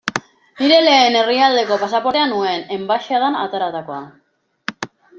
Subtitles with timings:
[0.71, 4.03] Lehen nire herrialdeko pasaportea nuen, enbaxadan ateratakoa.